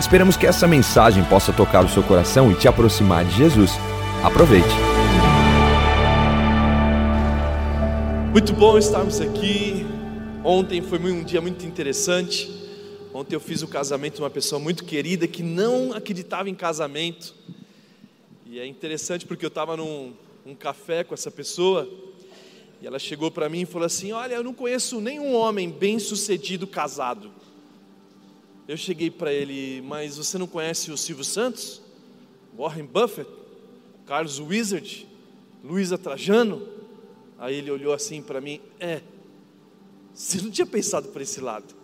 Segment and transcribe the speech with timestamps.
[0.00, 3.72] Esperamos que essa mensagem possa tocar o seu coração e te aproximar de Jesus.
[4.22, 4.68] Aproveite.
[8.30, 9.84] Muito bom estarmos aqui.
[10.44, 12.48] Ontem foi um dia muito interessante.
[13.12, 17.34] Ontem eu fiz o casamento de uma pessoa muito querida que não acreditava em casamento.
[18.46, 20.12] E é interessante porque eu estava num
[20.46, 21.88] um café com essa pessoa
[22.80, 25.98] e ela chegou para mim e falou assim: Olha, eu não conheço nenhum homem bem
[25.98, 27.32] sucedido casado.
[28.68, 31.80] Eu cheguei para ele, mas você não conhece o Silvio Santos?
[32.54, 33.30] Warren Buffett?
[34.04, 35.08] Carlos Wizard?
[35.64, 36.68] Luísa Trajano?
[37.38, 39.00] Aí ele olhou assim para mim: É,
[40.12, 41.74] você não tinha pensado por esse lado.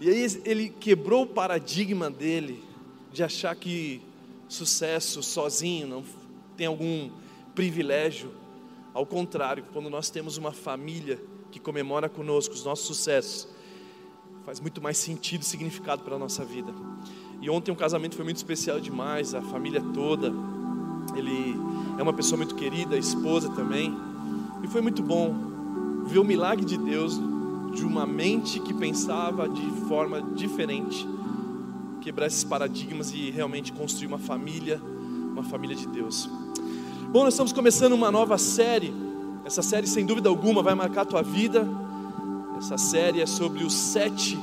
[0.00, 2.64] E aí ele quebrou o paradigma dele
[3.12, 4.00] de achar que
[4.48, 6.04] sucesso sozinho não
[6.56, 7.10] tem algum
[7.54, 8.32] privilégio.
[8.94, 11.20] Ao contrário, quando nós temos uma família
[11.52, 13.57] que comemora conosco os nossos sucessos,
[14.48, 16.72] faz muito mais sentido e significado para a nossa vida.
[17.38, 20.32] E ontem um casamento foi muito especial demais, a família toda.
[21.14, 21.54] Ele
[21.98, 23.94] é uma pessoa muito querida, a esposa também.
[24.64, 25.34] E foi muito bom
[26.06, 27.20] ver o milagre de Deus
[27.74, 31.06] de uma mente que pensava de forma diferente,
[32.00, 34.80] quebrar esses paradigmas e realmente construir uma família,
[35.30, 36.26] uma família de Deus.
[37.12, 38.94] Bom, nós estamos começando uma nova série.
[39.44, 41.68] Essa série, sem dúvida alguma, vai marcar a tua vida.
[42.58, 44.36] Essa série é sobre os sete,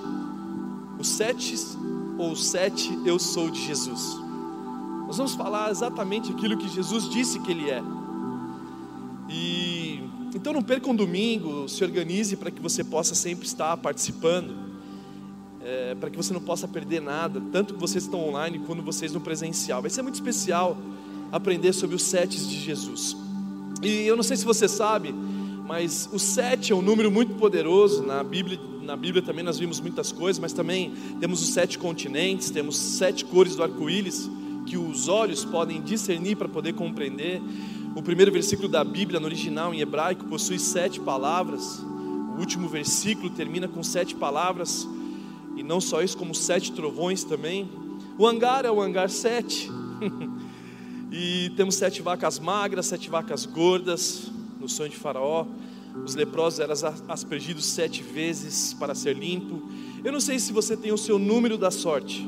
[0.98, 1.54] os sete
[2.18, 4.18] ou sete eu sou de Jesus.
[5.06, 7.84] Nós vamos falar exatamente aquilo que Jesus disse que Ele é.
[9.30, 10.02] E
[10.34, 14.56] então não perca um domingo, se organize para que você possa sempre estar participando,
[15.62, 19.12] é, para que você não possa perder nada, tanto que vocês estão online quanto vocês
[19.12, 19.82] no presencial.
[19.82, 20.78] Vai ser muito especial
[21.34, 23.18] aprender sobre os sete de Jesus.
[23.84, 25.14] E eu não sei se você sabe,
[25.66, 28.60] mas o sete é um número muito poderoso na Bíblia.
[28.84, 33.26] Na Bíblia também nós vimos muitas coisas, mas também temos os sete continentes, temos sete
[33.26, 34.30] cores do arco-íris
[34.68, 37.42] que os olhos podem discernir para poder compreender.
[37.96, 41.80] O primeiro versículo da Bíblia, no original em hebraico, possui sete palavras.
[42.36, 44.88] O último versículo termina com sete palavras,
[45.56, 47.68] e não só isso, como sete trovões também.
[48.18, 49.70] O hangar é o hangar sete.
[51.18, 54.30] E temos sete vacas magras, sete vacas gordas,
[54.66, 55.46] no sonho de Faraó.
[56.04, 56.74] Os leprosos eram
[57.08, 59.70] aspergidos sete vezes para ser limpo.
[60.04, 62.28] Eu não sei se você tem o seu número da sorte,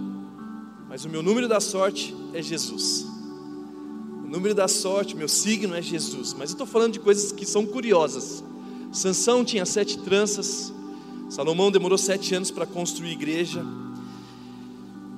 [0.88, 3.06] mas o meu número da sorte é Jesus.
[4.24, 6.34] O número da sorte, meu signo é Jesus.
[6.34, 8.44] Mas eu estou falando de coisas que são curiosas.
[8.92, 10.72] Sansão tinha sete tranças.
[11.30, 13.66] Salomão demorou sete anos para construir igreja.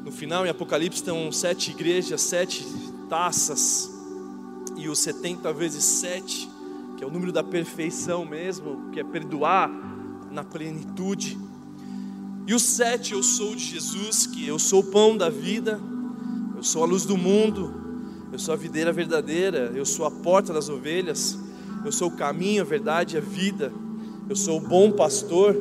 [0.05, 2.65] No final, em Apocalipse, estão sete igrejas, sete
[3.09, 3.89] taças,
[4.79, 6.48] e o 70 vezes 7,
[6.99, 9.71] que é o número da perfeição mesmo, que é perdoar
[10.29, 11.37] na plenitude.
[12.45, 15.79] E o 7, eu sou de Jesus, que eu sou o pão da vida,
[16.57, 17.73] eu sou a luz do mundo,
[18.33, 21.39] eu sou a videira verdadeira, eu sou a porta das ovelhas,
[21.85, 23.71] eu sou o caminho, a verdade a vida,
[24.27, 25.55] eu sou o bom pastor,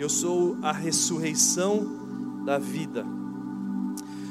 [0.00, 3.06] eu sou a ressurreição da vida.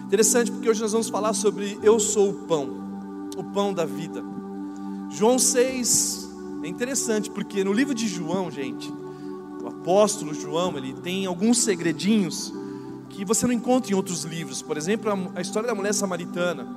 [0.06, 4.22] Interessante porque hoje nós vamos falar sobre eu sou o pão, o pão da vida.
[5.12, 6.21] João 6
[6.64, 8.92] é interessante porque no livro de João, gente,
[9.62, 12.54] o apóstolo João, ele tem alguns segredinhos
[13.10, 14.62] que você não encontra em outros livros.
[14.62, 16.68] Por exemplo, a, história da mulher samaritana.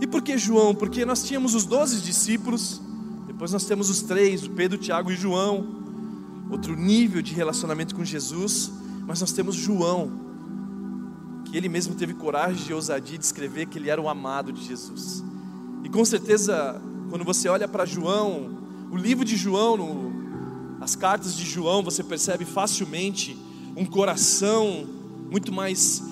[0.00, 0.74] E por que João?
[0.74, 2.80] Porque nós tínhamos os doze discípulos,
[3.26, 5.66] depois nós temos os três, o Pedro, Tiago e João,
[6.50, 8.70] outro nível de relacionamento com Jesus,
[9.06, 10.12] mas nós temos João,
[11.44, 14.62] que ele mesmo teve coragem e ousadia de escrever que ele era o amado de
[14.64, 15.24] Jesus.
[15.82, 21.34] E com certeza, quando você olha para João, o livro de João, no, as cartas
[21.36, 23.36] de João, você percebe facilmente
[23.76, 24.86] um coração
[25.30, 26.02] muito mais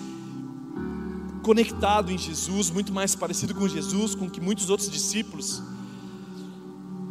[1.42, 5.62] conectado em Jesus, muito mais parecido com Jesus, com que muitos outros discípulos.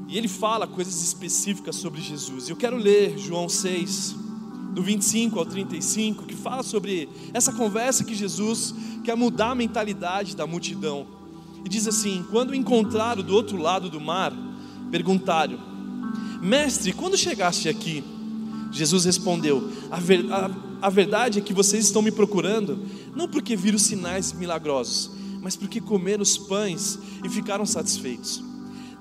[0.07, 2.49] E ele fala coisas específicas sobre Jesus.
[2.49, 4.15] Eu quero ler João 6,
[4.73, 8.73] do 25 ao 35, que fala sobre essa conversa que Jesus
[9.03, 11.05] quer mudar a mentalidade da multidão.
[11.63, 14.33] E diz assim: Quando encontraram do outro lado do mar,
[14.91, 15.57] perguntaram:
[16.41, 18.03] Mestre, quando chegaste aqui?
[18.71, 20.51] Jesus respondeu: a, ver, a,
[20.81, 22.79] a verdade é que vocês estão me procurando,
[23.15, 25.11] não porque viram sinais milagrosos,
[25.41, 28.43] mas porque comeram os pães e ficaram satisfeitos.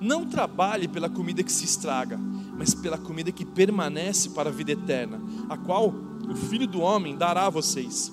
[0.00, 2.18] Não trabalhe pela comida que se estraga,
[2.56, 5.94] mas pela comida que permanece para a vida eterna, a qual
[6.28, 8.10] o Filho do Homem dará a vocês.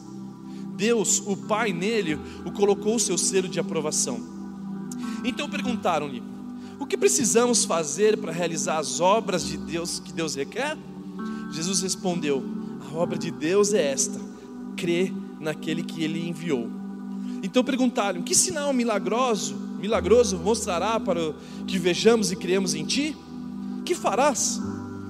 [0.75, 4.19] Deus, o Pai, nele o colocou o seu selo de aprovação.
[5.23, 6.21] Então perguntaram-lhe:
[6.87, 10.77] O que precisamos fazer para realizar as obras de Deus que Deus requer?
[11.51, 12.41] Jesus respondeu:
[12.79, 14.17] A obra de Deus é esta:
[14.77, 16.69] crer naquele que ele enviou.
[17.43, 21.35] Então perguntaram: Que sinal milagroso, milagroso mostrará para
[21.67, 23.17] que vejamos e criemos em ti?
[23.83, 24.57] Que farás?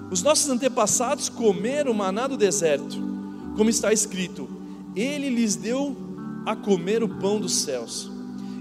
[0.09, 2.97] Os nossos antepassados comeram maná do deserto,
[3.55, 4.49] como está escrito:
[4.95, 5.95] Ele lhes deu
[6.43, 8.09] a comer o pão dos céus.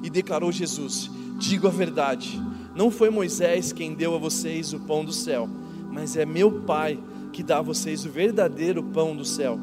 [0.03, 2.39] E declarou Jesus: Digo a verdade,
[2.77, 5.49] não foi Moisés quem deu a vocês o pão do céu,
[5.91, 6.99] mas é meu Pai
[7.33, 9.59] que dá a vocês o verdadeiro pão do céu.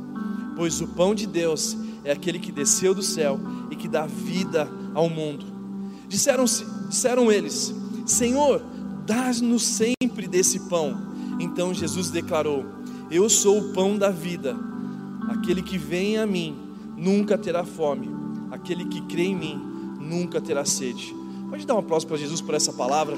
[0.56, 3.39] Pois o pão de Deus é aquele que desceu do céu
[3.69, 5.45] e que dá vida ao mundo.
[6.07, 6.45] Disseram,
[6.89, 7.74] disseram eles:
[8.04, 8.63] Senhor,
[9.06, 11.13] dá-nos sempre desse pão.
[11.39, 12.65] Então Jesus declarou:
[13.12, 14.56] Eu sou o pão da vida.
[15.30, 16.57] Aquele que vem a mim
[16.98, 18.10] nunca terá fome.
[18.50, 19.62] Aquele que crê em mim
[20.00, 21.23] nunca terá sede.
[21.53, 23.15] Pode dar um aplauso para Jesus por essa palavra.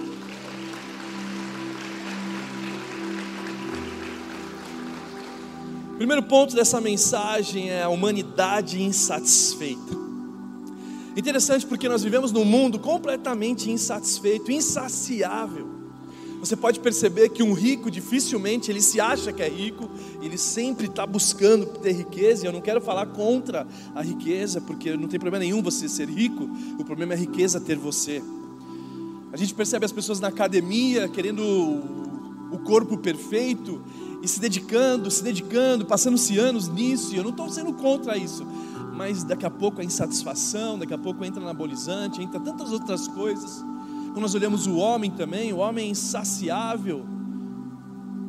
[5.95, 9.95] Primeiro ponto dessa mensagem é a humanidade insatisfeita.
[11.15, 15.74] Interessante porque nós vivemos num mundo completamente insatisfeito, insaciável.
[16.39, 19.89] Você pode perceber que um rico dificilmente ele se acha que é rico,
[20.21, 22.43] ele sempre está buscando ter riqueza.
[22.43, 23.65] E eu não quero falar contra
[23.95, 26.47] a riqueza, porque não tem problema nenhum você ser rico.
[26.79, 28.21] O problema é a riqueza ter você.
[29.33, 31.41] A gente percebe as pessoas na academia querendo
[32.51, 33.81] o corpo perfeito
[34.21, 38.45] e se dedicando, se dedicando, passando-se anos nisso, e eu não estou sendo contra isso,
[38.95, 43.63] mas daqui a pouco a insatisfação, daqui a pouco entra anabolizante, entra tantas outras coisas.
[44.15, 47.05] Quando nós olhamos o homem também, o homem é insaciável,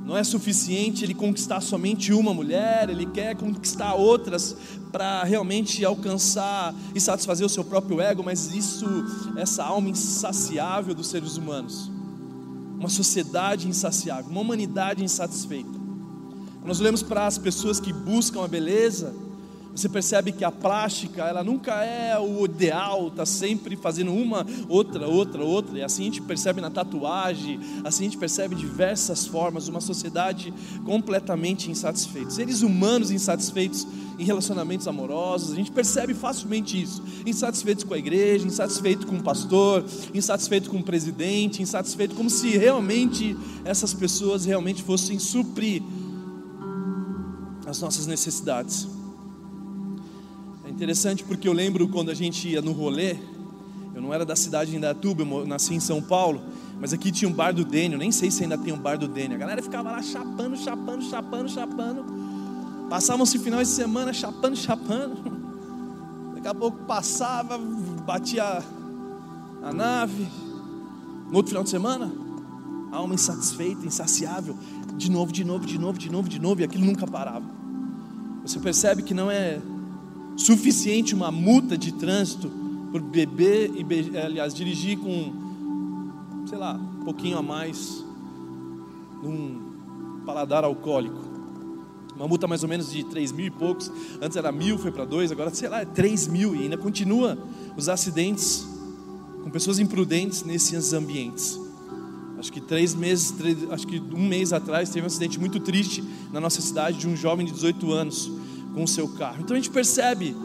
[0.04, 4.56] não é suficiente ele conquistar somente uma mulher, ele quer conquistar outras
[4.90, 8.84] para realmente alcançar e satisfazer o seu próprio ego, mas isso,
[9.36, 11.88] essa alma insaciável dos seres humanos,
[12.80, 15.78] uma sociedade insaciável, uma humanidade insatisfeita.
[16.64, 19.14] Nós olhamos para as pessoas que buscam a beleza,
[19.76, 25.06] você percebe que a plástica, ela nunca é o ideal, está sempre fazendo uma, outra,
[25.06, 29.68] outra, outra, e assim a gente percebe na tatuagem, assim a gente percebe diversas formas,
[29.68, 30.52] uma sociedade
[30.84, 33.86] completamente insatisfeita, seres humanos insatisfeitos
[34.18, 39.22] em relacionamentos amorosos, a gente percebe facilmente isso, insatisfeitos com a igreja, insatisfeito com o
[39.22, 39.84] pastor,
[40.14, 45.82] insatisfeito com o presidente, insatisfeito como se realmente essas pessoas realmente fossem suprir
[47.66, 48.95] as nossas necessidades.
[50.76, 53.16] Interessante porque eu lembro quando a gente ia no rolê,
[53.94, 56.42] eu não era da cidade de Indatuba, eu nasci em São Paulo,
[56.78, 59.08] mas aqui tinha um bar do Dênio, nem sei se ainda tem um bar do
[59.08, 59.36] Dênio.
[59.36, 62.04] A galera ficava lá chapando, chapando, chapando, chapando.
[62.90, 65.16] Passavam-se finais de semana chapando, chapando.
[66.36, 68.62] Daqui a pouco passava, batia
[69.62, 70.28] a nave.
[71.30, 72.12] No outro final de semana,
[72.92, 74.54] alma insatisfeita, insaciável,
[74.94, 77.46] de novo, de novo, de novo, de novo, de novo, e aquilo nunca parava.
[78.44, 79.58] Você percebe que não é
[80.36, 82.50] suficiente uma multa de trânsito
[82.92, 85.46] por beber e aliás dirigir com
[86.46, 88.04] sei lá, um pouquinho a mais
[89.22, 91.26] num paladar alcoólico.
[92.14, 93.90] Uma multa mais ou menos de 3 mil e poucos.
[94.22, 96.54] Antes era mil, foi para dois, agora sei lá, é 3 mil.
[96.54, 97.36] E ainda continua
[97.76, 98.66] os acidentes
[99.42, 101.60] com pessoas imprudentes nesses ambientes.
[102.38, 106.04] Acho que três meses, três, acho que um mês atrás teve um acidente muito triste
[106.32, 108.30] na nossa cidade de um jovem de 18 anos
[108.76, 109.38] com o seu carro.
[109.40, 110.36] Então a gente percebe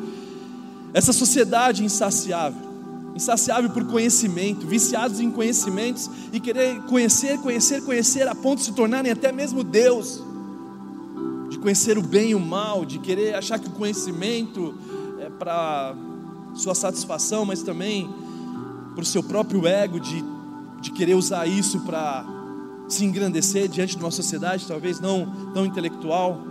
[0.93, 2.61] essa sociedade insaciável,
[3.13, 8.71] insaciável por conhecimento, viciados em conhecimentos e querer conhecer, conhecer, conhecer a ponto de se
[8.71, 10.23] tornarem até mesmo Deus,
[11.49, 14.73] de conhecer o bem e o mal, de querer achar que o conhecimento
[15.19, 15.93] é para
[16.53, 18.09] sua satisfação, mas também
[18.95, 20.23] para o seu próprio ego, de
[20.81, 22.25] de querer usar isso para
[22.89, 26.41] se engrandecer diante de uma sociedade talvez não tão intelectual.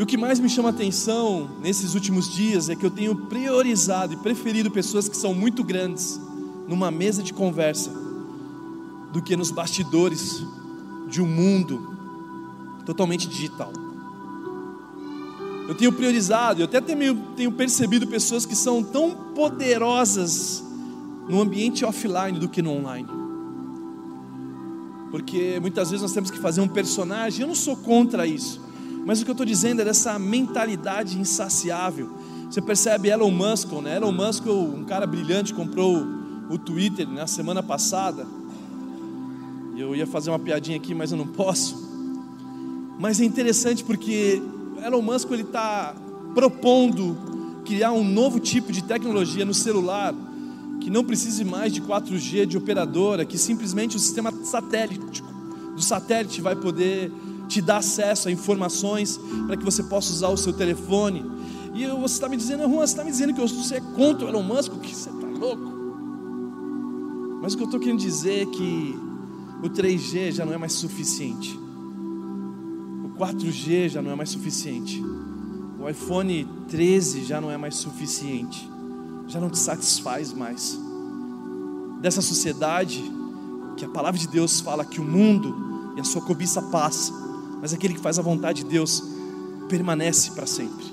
[0.00, 4.14] E o que mais me chama atenção nesses últimos dias é que eu tenho priorizado
[4.14, 6.18] e preferido pessoas que são muito grandes
[6.66, 7.90] numa mesa de conversa
[9.12, 10.42] do que nos bastidores
[11.06, 11.98] de um mundo
[12.86, 13.70] totalmente digital.
[15.68, 20.64] Eu tenho priorizado, eu até tenho, percebido pessoas que são tão poderosas
[21.28, 23.06] no ambiente offline do que no online.
[25.10, 28.69] Porque muitas vezes nós temos que fazer um personagem, eu não sou contra isso,
[29.10, 32.12] mas o que eu estou dizendo é dessa mentalidade insaciável
[32.48, 33.96] Você percebe Elon Musk, né?
[33.96, 36.06] Elon Musk, um cara brilhante, comprou
[36.48, 38.24] o Twitter na semana passada.
[39.76, 41.76] Eu ia fazer uma piadinha aqui, mas eu não posso.
[43.00, 44.40] Mas é interessante porque
[44.86, 45.92] Elon Musk ele está
[46.32, 50.14] propondo criar um novo tipo de tecnologia no celular
[50.80, 55.20] que não precise mais de 4G de operadora, que simplesmente o sistema satélite
[55.74, 57.10] do satélite vai poder
[57.50, 61.24] te dar acesso a informações para que você possa usar o seu telefone.
[61.74, 64.28] E você está me dizendo, Juan, você está me dizendo que você é contra o
[64.28, 65.70] Elon Musk, que você está louco.
[67.42, 68.98] Mas o que eu estou querendo dizer é que
[69.62, 71.58] o 3G já não é mais suficiente.
[73.04, 75.02] O 4G já não é mais suficiente.
[75.78, 78.68] O iPhone 13 já não é mais suficiente.
[79.26, 80.78] Já não te satisfaz mais.
[82.00, 83.02] Dessa sociedade
[83.76, 87.29] que a palavra de Deus fala que o mundo e a sua cobiça passa,
[87.60, 89.02] mas aquele que faz a vontade de Deus
[89.68, 90.84] permanece para sempre.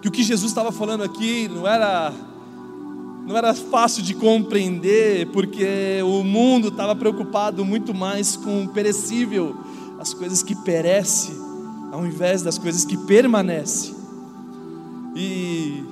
[0.00, 2.12] Que o que Jesus estava falando aqui não era
[3.26, 9.56] não era fácil de compreender, porque o mundo estava preocupado muito mais com o perecível,
[9.98, 11.34] as coisas que perecem,
[11.90, 13.96] ao invés das coisas que permanecem.
[15.16, 15.82] E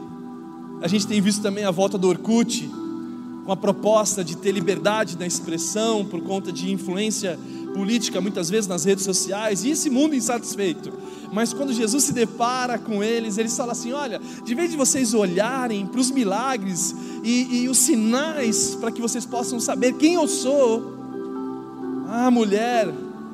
[0.80, 2.70] a gente tem visto também a volta do Orkut,
[3.44, 7.36] com a proposta de ter liberdade na expressão por conta de influência
[7.74, 10.92] política, muitas vezes nas redes sociais, e esse mundo insatisfeito.
[11.32, 15.12] Mas quando Jesus se depara com eles, eles falam assim: olha, de vez de vocês
[15.12, 20.28] olharem para os milagres e, e os sinais para que vocês possam saber quem eu
[20.28, 20.94] sou,
[22.08, 22.88] a mulher,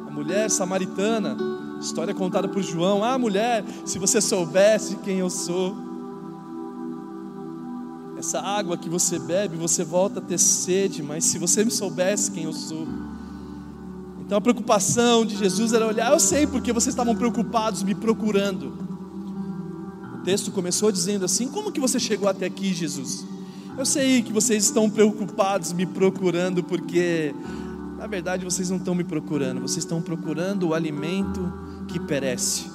[0.06, 1.36] a mulher samaritana,
[1.80, 5.76] história contada por João, ah, mulher, se você soubesse quem eu sou,
[8.18, 12.30] essa água que você bebe, você volta a ter sede, mas se você me soubesse
[12.30, 12.86] quem eu sou,
[14.30, 18.72] então a preocupação de Jesus era olhar, eu sei porque vocês estavam preocupados me procurando.
[20.14, 23.26] O texto começou dizendo assim: Como que você chegou até aqui, Jesus?
[23.76, 27.34] Eu sei que vocês estão preocupados me procurando porque
[27.98, 31.52] na verdade vocês não estão me procurando, vocês estão procurando o alimento
[31.88, 32.70] que perece.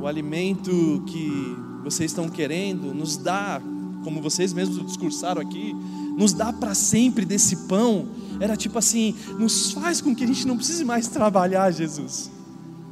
[0.00, 3.62] O alimento que vocês estão querendo nos dá,
[4.02, 5.76] como vocês mesmos discursaram aqui,
[6.16, 8.08] nos dá para sempre desse pão
[8.42, 12.30] era tipo assim: nos faz com que a gente não precise mais trabalhar, Jesus.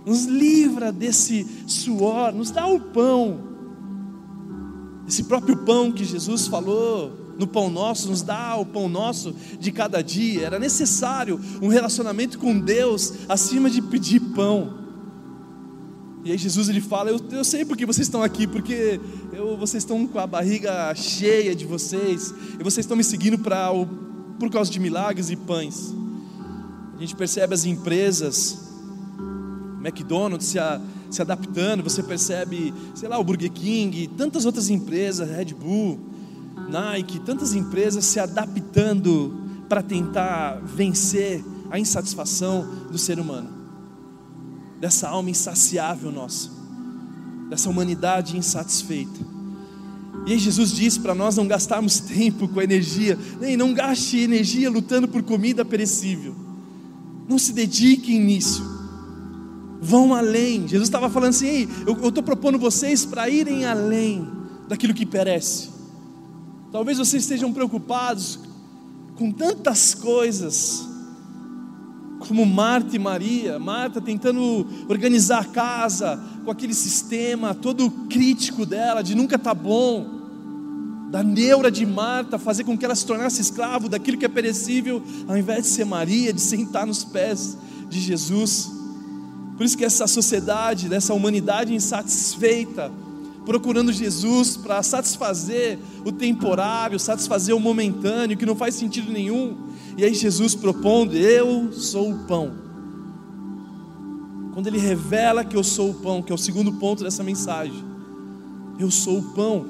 [0.06, 3.50] Nos livra desse suor, nos dá o pão.
[5.08, 9.72] Esse próprio pão que Jesus falou no pão nosso, nos dá o pão nosso de
[9.72, 10.46] cada dia.
[10.46, 14.78] Era necessário um relacionamento com Deus acima de pedir pão.
[16.24, 19.00] E aí Jesus ele fala: Eu, eu sei porque vocês estão aqui, porque
[19.40, 23.72] eu, vocês estão com a barriga cheia de vocês, e vocês estão me seguindo para
[23.72, 23.86] o
[24.38, 25.94] por causa de milagres e pães.
[26.96, 28.70] A gente percebe as empresas,
[29.82, 30.80] McDonald's se, a,
[31.10, 35.98] se adaptando, você percebe, sei lá, o Burger King, tantas outras empresas, Red Bull,
[36.68, 43.50] Nike, tantas empresas se adaptando para tentar vencer a insatisfação do ser humano,
[44.78, 46.59] dessa alma insaciável nossa,
[47.50, 49.20] dessa humanidade insatisfeita.
[50.24, 54.70] E aí Jesus disse para nós não gastarmos tempo com energia, nem não gaste energia
[54.70, 56.34] lutando por comida perecível.
[57.28, 58.62] Não se dediquem nisso.
[59.82, 60.68] Vão além.
[60.68, 64.28] Jesus estava falando assim: Ei, eu estou propondo vocês para irem além
[64.68, 65.70] daquilo que perece.
[66.70, 68.38] Talvez vocês estejam preocupados
[69.16, 70.86] com tantas coisas,
[72.20, 73.58] como Marta e Maria.
[73.58, 80.20] Marta tentando organizar a casa com aquele sistema todo crítico dela, de nunca tá bom
[81.10, 85.02] da neura de Marta, fazer com que ela se tornasse escravo daquilo que é perecível,
[85.26, 87.58] ao invés de ser Maria, de sentar nos pés
[87.88, 88.70] de Jesus.
[89.56, 92.92] Por isso que essa sociedade, dessa humanidade insatisfeita,
[93.50, 99.56] procurando Jesus para satisfazer o temporário, satisfazer o momentâneo, que não faz sentido nenhum.
[99.96, 102.52] E aí Jesus propondo: Eu sou o pão.
[104.54, 107.84] Quando ele revela que eu sou o pão, que é o segundo ponto dessa mensagem,
[108.78, 109.66] eu sou o pão.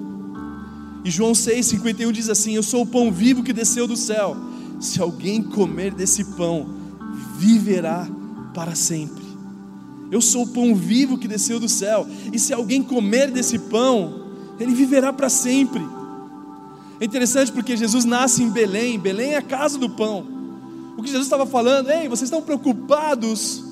[1.02, 4.36] E João 6,51 diz assim: Eu sou o pão vivo que desceu do céu.
[4.78, 6.68] Se alguém comer desse pão,
[7.38, 8.06] viverá
[8.52, 9.19] para sempre.
[10.10, 12.06] Eu sou o pão vivo que desceu do céu.
[12.32, 14.26] E se alguém comer desse pão,
[14.58, 15.82] ele viverá para sempre.
[17.00, 18.98] É interessante porque Jesus nasce em Belém.
[18.98, 20.26] Belém é a casa do pão.
[20.96, 23.64] O que Jesus estava falando, ei, vocês estão preocupados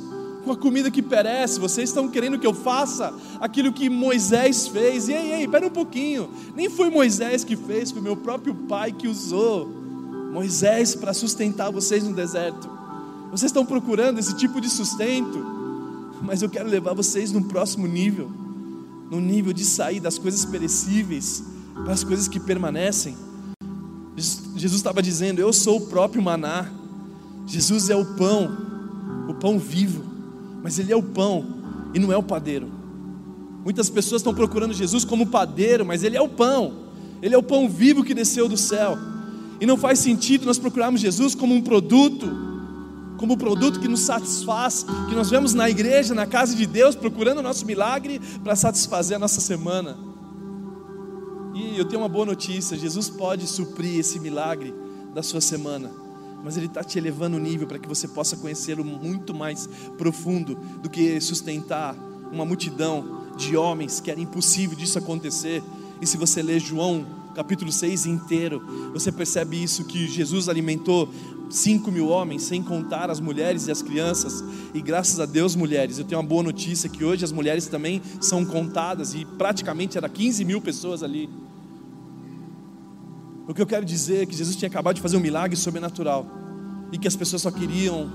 [0.44, 5.08] com a comida que perece, vocês estão querendo que eu faça aquilo que Moisés fez.
[5.08, 6.30] E ei, ei, espera um pouquinho.
[6.56, 9.68] Nem foi Moisés que fez, foi meu próprio pai que usou
[10.32, 12.70] Moisés para sustentar vocês no deserto.
[13.30, 15.57] Vocês estão procurando esse tipo de sustento,
[16.22, 18.30] mas eu quero levar vocês num próximo nível.
[19.10, 23.16] no nível de sair das coisas perecíveis para as coisas que permanecem.
[24.16, 26.70] Jesus estava dizendo: Eu sou o próprio maná.
[27.46, 28.50] Jesus é o pão,
[29.28, 30.04] o pão vivo,
[30.62, 31.46] mas Ele é o pão
[31.94, 32.68] e não é o padeiro.
[33.64, 36.74] Muitas pessoas estão procurando Jesus como padeiro, mas Ele é o pão,
[37.22, 38.98] Ele é o pão vivo que desceu do céu.
[39.60, 42.30] E não faz sentido nós procurarmos Jesus como um produto,
[43.18, 47.38] como produto que nos satisfaz, que nós vemos na igreja, na casa de Deus, procurando
[47.38, 49.98] o nosso milagre para satisfazer a nossa semana.
[51.54, 54.72] E eu tenho uma boa notícia: Jesus pode suprir esse milagre
[55.12, 55.90] da sua semana,
[56.42, 60.54] mas Ele está te elevando o nível para que você possa conhecê-lo muito mais profundo
[60.80, 61.96] do que sustentar
[62.32, 65.62] uma multidão de homens que era impossível disso acontecer.
[66.00, 71.08] E se você ler João capítulo 6 inteiro, você percebe isso: que Jesus alimentou
[71.50, 74.44] 5 mil homens, sem contar as mulheres e as crianças.
[74.74, 78.02] E graças a Deus, mulheres, eu tenho uma boa notícia: que hoje as mulheres também
[78.20, 81.28] são contadas, e praticamente era 15 mil pessoas ali.
[83.46, 86.26] O que eu quero dizer é que Jesus tinha acabado de fazer um milagre sobrenatural
[86.92, 88.10] e que as pessoas só queriam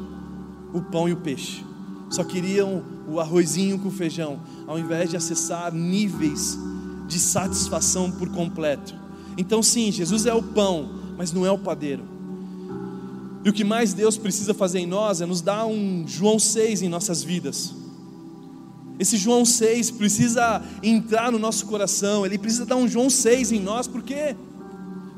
[0.71, 1.63] o pão e o peixe,
[2.09, 6.57] só queriam o arrozinho com feijão, ao invés de acessar níveis
[7.07, 8.93] de satisfação por completo.
[9.35, 12.12] Então, sim, Jesus é o pão, mas não é o padeiro.
[13.43, 16.81] E o que mais Deus precisa fazer em nós é nos dar um João 6
[16.81, 17.73] em nossas vidas.
[18.99, 23.59] Esse João 6 precisa entrar no nosso coração, ele precisa dar um João 6 em
[23.59, 24.35] nós, por quê?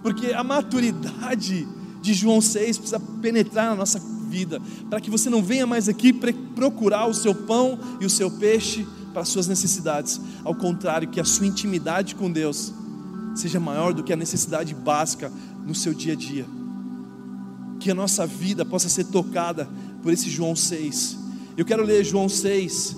[0.06, 1.68] porque a maturidade
[2.00, 6.14] de João 6 precisa penetrar na nossa vida, para que você não venha mais aqui
[6.14, 11.20] procurar o seu pão e o seu peixe para as suas necessidades, ao contrário, que
[11.20, 12.72] a sua intimidade com Deus
[13.34, 15.32] seja maior do que a necessidade básica
[15.66, 16.46] no seu dia a dia,
[17.86, 19.70] que a nossa vida possa ser tocada
[20.02, 21.20] por esse João 6.
[21.56, 22.96] Eu quero ler João 6,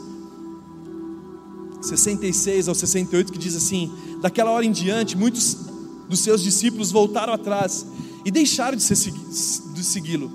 [1.82, 3.92] 66 ao 68, que diz assim:
[4.22, 5.58] Daquela hora em diante, muitos
[6.08, 7.86] dos seus discípulos voltaram atrás
[8.24, 10.32] e deixaram de, de segui-lo.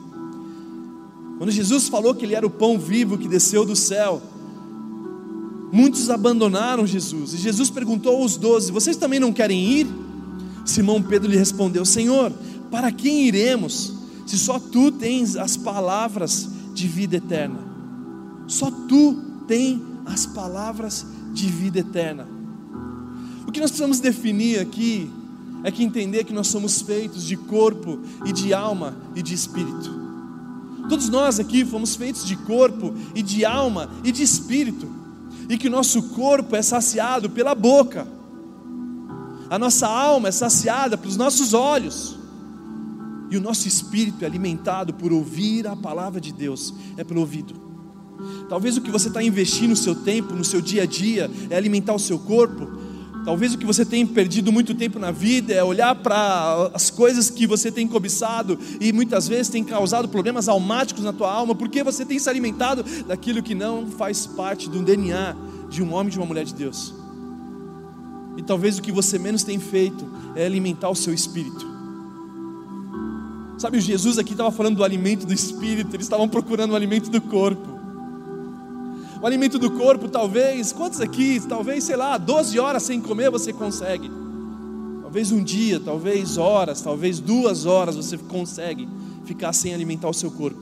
[1.39, 4.21] Quando Jesus falou que ele era o pão vivo que desceu do céu,
[5.73, 7.33] muitos abandonaram Jesus.
[7.33, 9.87] E Jesus perguntou aos doze: Vocês também não querem ir?
[10.67, 12.31] Simão Pedro lhe respondeu: Senhor,
[12.71, 17.59] para quem iremos, se só tu tens as palavras de vida eterna?
[18.47, 19.15] Só tu
[19.47, 22.27] tens as palavras de vida eterna.
[23.47, 25.11] O que nós precisamos definir aqui
[25.65, 30.03] é que entender que nós somos feitos de corpo e de alma e de espírito.
[30.89, 34.91] Todos nós aqui fomos feitos de corpo e de alma e de espírito,
[35.49, 38.07] e que nosso corpo é saciado pela boca,
[39.49, 42.19] a nossa alma é saciada pelos nossos olhos,
[43.33, 47.55] e o nosso espírito é alimentado por ouvir a palavra de Deus, é pelo ouvido.
[48.47, 51.57] Talvez o que você está investindo no seu tempo, no seu dia a dia, é
[51.57, 52.69] alimentar o seu corpo,
[53.25, 57.31] Talvez o que você tem perdido muito tempo na vida é olhar para as coisas
[57.31, 61.85] que você tem cobiçado e muitas vezes tem causado problemas almáticos na tua alma, porque
[61.85, 65.37] você tem se alimentado daquilo que não faz parte do DNA
[65.71, 66.93] de um homem e de uma mulher de Deus.
[68.37, 71.72] E talvez o que você menos tem feito é alimentar o seu espírito.
[73.59, 77.21] Sabe, Jesus aqui estava falando do alimento do espírito, eles estavam procurando o alimento do
[77.21, 77.81] corpo.
[79.21, 83.53] O alimento do corpo, talvez, quantos aqui, talvez, sei lá, 12 horas sem comer você
[83.53, 84.11] consegue.
[85.01, 88.89] Talvez um dia, talvez horas, talvez duas horas você consegue
[89.25, 90.61] ficar sem alimentar o seu corpo.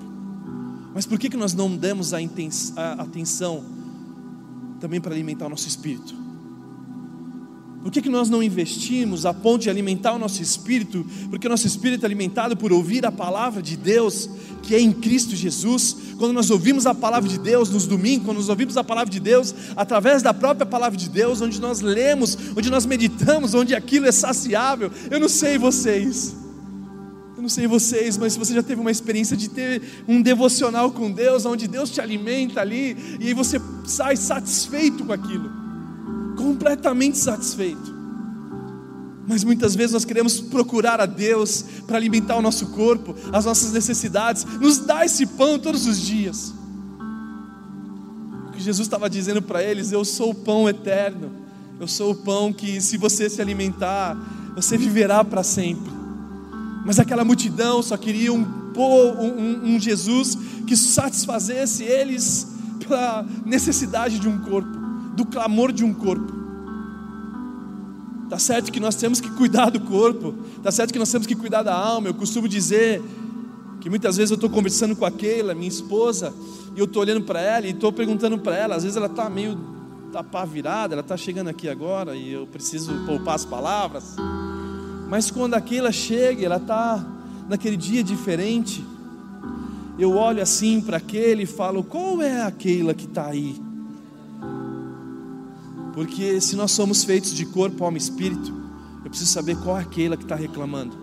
[0.92, 2.18] Mas por que, que nós não damos a,
[2.76, 3.64] a atenção
[4.80, 6.19] também para alimentar o nosso espírito?
[7.82, 11.04] Por que, que nós não investimos a ponto de alimentar o nosso espírito?
[11.30, 14.28] Porque o nosso espírito é alimentado por ouvir a palavra de Deus,
[14.62, 15.96] que é em Cristo Jesus.
[16.18, 19.18] Quando nós ouvimos a palavra de Deus nos domingos, quando nós ouvimos a palavra de
[19.18, 24.06] Deus através da própria palavra de Deus, onde nós lemos, onde nós meditamos, onde aquilo
[24.06, 24.92] é saciável.
[25.10, 26.36] Eu não sei vocês,
[27.34, 30.90] eu não sei vocês, mas se você já teve uma experiência de ter um devocional
[30.90, 35.59] com Deus, onde Deus te alimenta ali, e aí você sai satisfeito com aquilo
[36.40, 38.00] completamente satisfeito.
[39.28, 43.72] Mas muitas vezes nós queremos procurar a Deus para alimentar o nosso corpo, as nossas
[43.72, 46.52] necessidades, nos dá esse pão todos os dias.
[48.48, 51.30] O que Jesus estava dizendo para eles: Eu sou o pão eterno,
[51.78, 54.16] eu sou o pão que, se você se alimentar,
[54.56, 55.92] você viverá para sempre.
[56.84, 62.48] Mas aquela multidão só queria um, um, um Jesus que satisfazesse eles
[62.80, 64.79] pela necessidade de um corpo
[65.20, 66.32] do clamor de um corpo.
[68.30, 71.34] Tá certo que nós temos que cuidar do corpo, tá certo que nós temos que
[71.34, 72.08] cuidar da alma.
[72.08, 73.02] Eu costumo dizer
[73.80, 76.32] que muitas vezes eu estou conversando com a Keila, minha esposa,
[76.74, 78.76] e eu estou olhando para ela e estou perguntando para ela.
[78.76, 79.58] Às vezes ela está meio
[80.10, 84.16] tá pá virada, ela está chegando aqui agora e eu preciso poupar as palavras.
[85.08, 87.04] Mas quando a Keila chega, ela está
[87.46, 88.82] naquele dia diferente.
[89.98, 93.69] Eu olho assim para aquele e falo: qual é a Keila que está aí?
[95.92, 98.52] Porque se nós somos feitos de corpo, alma e espírito,
[99.04, 100.96] eu preciso saber qual é a Keila que está reclamando.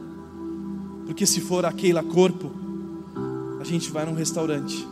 [1.06, 2.52] Porque se for a Keila corpo,
[3.60, 4.88] a gente vai num restaurante.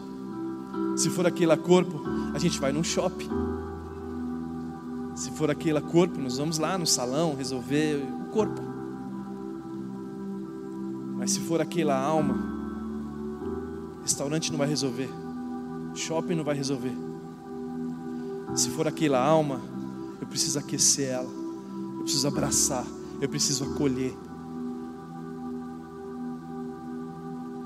[0.97, 2.01] Se for a Keila corpo,
[2.33, 3.29] a gente vai num shopping.
[5.15, 8.61] Se for a Keila corpo, nós vamos lá no salão resolver o corpo.
[11.17, 12.35] Mas se for a Keila alma,
[14.01, 15.09] restaurante não vai resolver.
[15.95, 16.93] Shopping não vai resolver.
[18.53, 19.59] Se for aquela alma,
[20.19, 21.29] eu preciso aquecer ela,
[21.97, 22.85] eu preciso abraçar,
[23.21, 24.15] eu preciso acolher.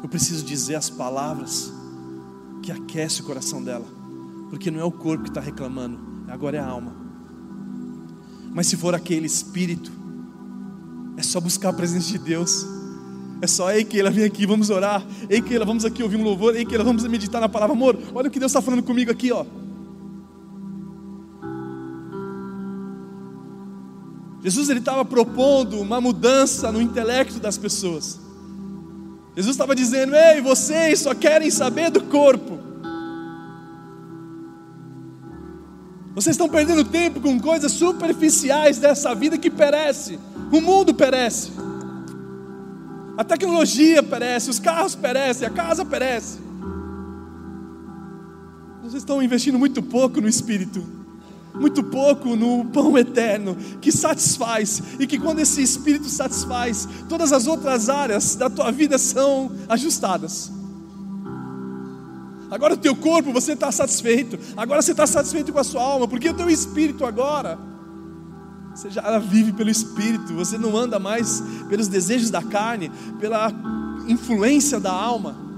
[0.02, 1.72] Eu preciso dizer as palavras
[2.64, 3.86] que aquece o coração dela,
[4.50, 6.96] porque não é o corpo que está reclamando, agora é a alma.
[8.52, 9.92] Mas se for aquele espírito,
[11.18, 12.66] é só buscar a presença de Deus.
[13.42, 15.06] É só, ei Keila, vem aqui, vamos orar.
[15.30, 16.56] Ei Keila, vamos aqui ouvir um louvor.
[16.56, 17.76] Ei Keila, vamos meditar na palavra.
[17.76, 19.46] Amor, olha o que Deus está falando comigo aqui, ó.
[24.50, 28.20] Jesus ele estava propondo uma mudança no intelecto das pessoas.
[29.36, 32.58] Jesus estava dizendo: Ei, vocês só querem saber do corpo.
[36.16, 40.18] Vocês estão perdendo tempo com coisas superficiais dessa vida que perece.
[40.52, 41.52] O mundo perece.
[43.16, 46.40] A tecnologia perece, os carros perecem, a casa perece.
[48.82, 50.99] Vocês estão investindo muito pouco no espírito
[51.60, 57.48] muito pouco no pão eterno que satisfaz e que quando esse espírito satisfaz, todas as
[57.48, 60.52] outras áreas da tua vida são ajustadas.
[62.50, 66.08] Agora o teu corpo você está satisfeito, agora você está satisfeito com a sua alma,
[66.08, 67.60] porque o teu espírito agora
[68.74, 73.52] você já vive pelo espírito, você não anda mais pelos desejos da carne, pela
[74.08, 75.49] influência da alma.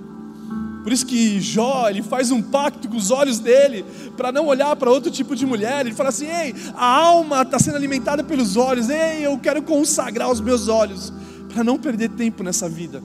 [0.83, 3.85] Por isso que Jó, ele faz um pacto com os olhos dele,
[4.17, 5.85] para não olhar para outro tipo de mulher.
[5.85, 10.31] Ele fala assim: ei, a alma está sendo alimentada pelos olhos, ei, eu quero consagrar
[10.31, 11.13] os meus olhos,
[11.53, 13.03] para não perder tempo nessa vida.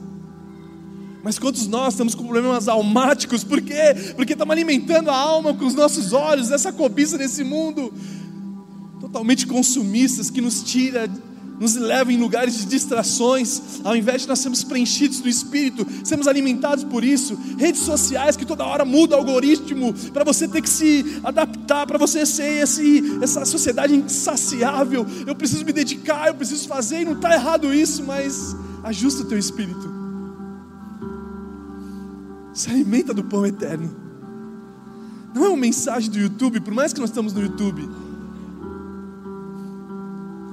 [1.23, 3.43] Mas quantos nós estamos com problemas almáticos?
[3.43, 3.95] Por quê?
[4.15, 7.93] Porque estamos alimentando a alma com os nossos olhos, essa cobiça desse mundo
[9.01, 11.09] totalmente consumistas que nos tira
[11.59, 16.29] nos leva em lugares de distrações, ao invés de nós sermos preenchidos do Espírito, sermos
[16.29, 17.39] alimentados por isso.
[17.57, 21.99] Redes sociais que toda hora muda o algoritmo para você ter que se adaptar, para
[21.99, 25.07] você ser esse, essa sociedade insaciável.
[25.27, 29.27] Eu preciso me dedicar, eu preciso fazer, e não está errado isso, mas ajusta o
[29.27, 29.95] teu espírito.
[32.53, 33.95] Se alimenta do pão eterno.
[35.35, 37.87] Não é uma mensagem do YouTube, por mais que nós estamos no YouTube.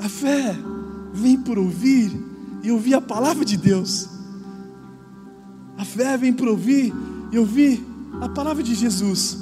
[0.04, 0.54] A fé
[1.14, 2.12] vem por ouvir
[2.64, 4.10] e ouvir a palavra de Deus.
[5.78, 6.94] A fé vem por ouvir
[7.32, 7.84] e ouvir
[8.22, 9.38] a palavra de Jesus.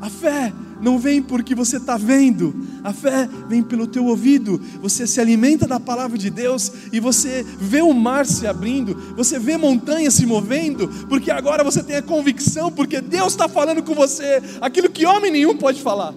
[0.00, 4.60] A fé não vem porque você está vendo, a fé vem pelo teu ouvido.
[4.80, 9.38] Você se alimenta da palavra de Deus e você vê o mar se abrindo, você
[9.38, 13.94] vê montanhas se movendo, porque agora você tem a convicção, porque Deus está falando com
[13.94, 16.12] você aquilo que homem nenhum pode falar.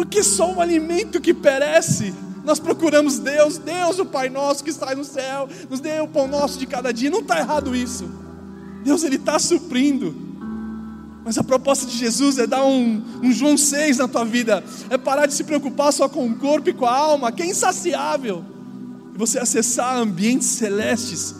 [0.00, 4.94] Porque só um alimento que perece, nós procuramos Deus, Deus, o Pai nosso que está
[4.94, 7.10] no céu, nos dê o pão nosso de cada dia.
[7.10, 8.10] Não está errado isso.
[8.82, 10.16] Deus ele está suprindo.
[11.22, 14.96] Mas a proposta de Jesus é dar um, um, João 6 na tua vida, é
[14.96, 18.42] parar de se preocupar só com o corpo e com a alma, que é insaciável,
[19.14, 21.34] e você acessar ambientes celestes,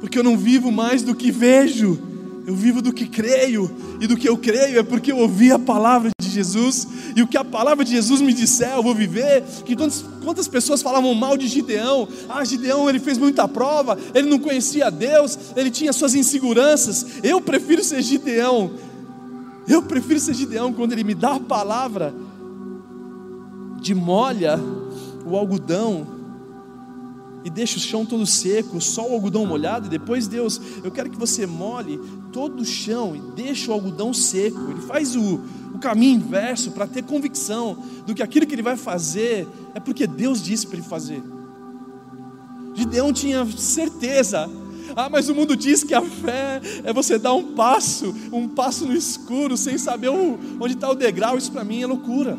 [0.00, 1.96] porque eu não vivo mais do que vejo,
[2.44, 5.58] eu vivo do que creio, e do que eu creio é porque eu ouvi a
[5.60, 9.42] palavra de Jesus, e o que a palavra de Jesus me disser, eu vou viver.
[9.64, 12.08] Que quantas, quantas pessoas falavam mal de Gideão?
[12.28, 17.06] Ah, Gideão ele fez muita prova, ele não conhecia Deus, ele tinha suas inseguranças.
[17.22, 18.70] Eu prefiro ser Gideão.
[19.68, 22.14] Eu prefiro ser Gideão quando ele me dá a palavra
[23.80, 24.58] de molha
[25.24, 26.06] o algodão
[27.44, 31.08] e deixa o chão todo seco, só o algodão molhado, e depois Deus, eu quero
[31.08, 31.98] que você molhe
[32.32, 34.70] todo o chão e deixe o algodão seco.
[34.70, 35.40] Ele faz o
[35.80, 40.42] caminho inverso para ter convicção do que aquilo que ele vai fazer é porque Deus
[40.42, 41.22] disse para ele fazer.
[42.74, 44.48] Gideão tinha certeza.
[44.94, 48.86] Ah, mas o mundo diz que a fé é você dar um passo, um passo
[48.86, 51.38] no escuro, sem saber onde está o degrau.
[51.38, 52.38] Isso para mim é loucura.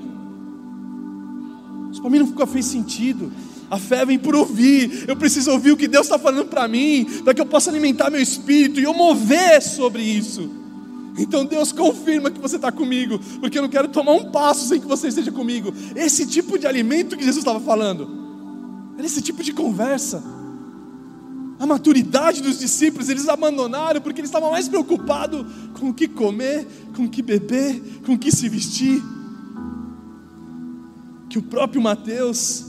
[1.91, 3.31] Isso para mim nunca fez sentido.
[3.69, 5.05] A fé vem por ouvir.
[5.07, 8.09] Eu preciso ouvir o que Deus está falando para mim, para que eu possa alimentar
[8.09, 10.60] meu espírito e eu mover sobre isso.
[11.17, 14.79] Então Deus confirma que você está comigo, porque eu não quero tomar um passo sem
[14.79, 15.73] que você esteja comigo.
[15.95, 18.07] Esse tipo de alimento que Jesus estava falando,
[18.97, 20.23] era esse tipo de conversa.
[21.59, 25.45] A maturidade dos discípulos, eles abandonaram porque eles estavam mais preocupados
[25.79, 29.01] com o que comer, com o que beber, com o que se vestir.
[31.29, 32.65] Que o próprio Mateus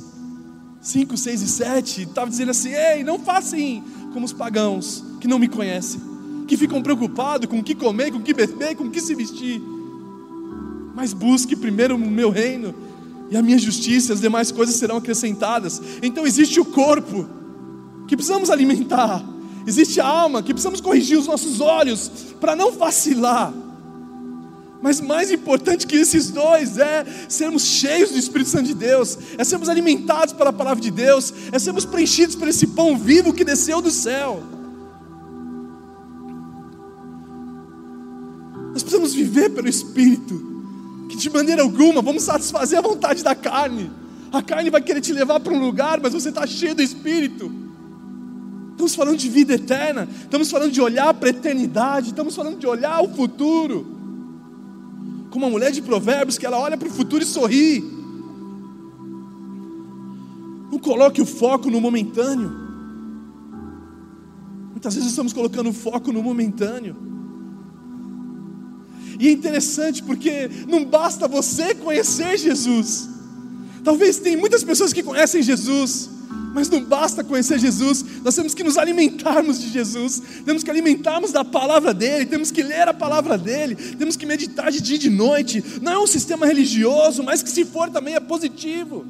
[0.81, 5.39] 5, 6 e 7 estava dizendo assim: Ei, não façam como os pagãos que não
[5.39, 6.12] me conhecem
[6.47, 9.15] que ficam preocupados com o que comer, com o que beber, com o que se
[9.15, 9.61] vestir.
[10.95, 12.75] Mas busque primeiro o meu reino
[13.31, 15.81] e a minha justiça, as demais coisas serão acrescentadas.
[16.03, 17.27] Então existe o corpo
[18.07, 19.25] que precisamos alimentar,
[19.67, 23.55] existe a alma que precisamos corrigir os nossos olhos para não vacilar.
[24.83, 29.45] Mas mais importante que esses dois é sermos cheios do Espírito Santo de Deus, é
[29.45, 33.81] sermos alimentados pela palavra de Deus, é sermos preenchidos por esse pão vivo que desceu
[33.81, 34.43] do céu.
[38.73, 40.41] Nós precisamos viver pelo Espírito,
[41.09, 43.91] que de maneira alguma vamos satisfazer a vontade da carne.
[44.33, 47.53] A carne vai querer te levar para um lugar, mas você está cheio do Espírito.
[48.71, 52.67] Estamos falando de vida eterna, estamos falando de olhar para a eternidade, estamos falando de
[52.67, 53.87] olhar o futuro.
[55.31, 57.81] Como uma mulher de provérbios que ela olha para o futuro e sorri.
[60.71, 62.51] Não coloque o foco no momentâneo.
[64.71, 66.97] Muitas vezes estamos colocando o foco no momentâneo.
[69.23, 73.09] E é interessante porque não basta você conhecer Jesus.
[73.85, 76.11] Talvez tem muitas pessoas que conhecem Jesus,
[76.53, 81.31] mas não basta conhecer Jesus, nós temos que nos alimentarmos de Jesus, temos que alimentarmos
[81.31, 84.99] da palavra dele, temos que ler a palavra dele, temos que meditar de dia e
[84.99, 85.63] de noite.
[85.81, 89.07] Não é um sistema religioso, mas que se for também é positivo.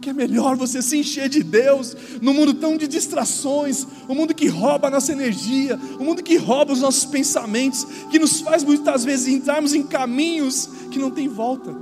[0.00, 4.34] Porque é melhor você se encher de Deus num mundo tão de distrações, um mundo
[4.34, 8.64] que rouba a nossa energia, um mundo que rouba os nossos pensamentos, que nos faz
[8.64, 11.76] muitas vezes entrarmos em caminhos que não tem volta.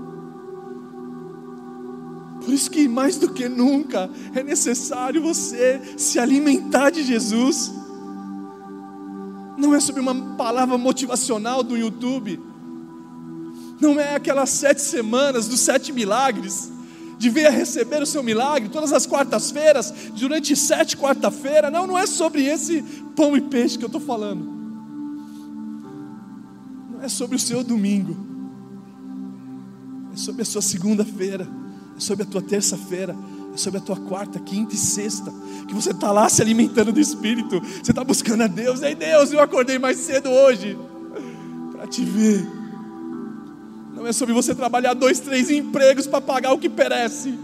[2.45, 7.71] Por isso que mais do que nunca é necessário você se alimentar de Jesus.
[9.57, 12.41] Não é sobre uma palavra motivacional do YouTube,
[13.81, 16.78] não é aquelas sete semanas dos sete milagres
[17.19, 21.71] de vir a receber o seu milagre todas as quartas-feiras, durante sete quarta-feira.
[21.71, 22.83] Não, não é sobre esse
[23.17, 24.45] pão e peixe que eu estou falando.
[26.93, 28.17] Não é sobre o seu domingo.
[30.15, 31.47] É sobre a sua segunda-feira.
[31.97, 33.17] É sobre a tua terça-feira.
[33.53, 35.33] É sobre a tua quarta, quinta e sexta.
[35.67, 37.61] Que você está lá se alimentando do Espírito.
[37.61, 38.81] Você está buscando a Deus.
[38.83, 40.79] Ei Deus, eu acordei mais cedo hoje.
[41.73, 42.58] Para te ver
[43.99, 47.37] não é sobre você trabalhar dois, três empregos para pagar o que perece.